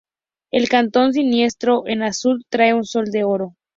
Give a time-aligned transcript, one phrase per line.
[0.49, 3.53] El cantón siniestro en azul trae un sol de oro.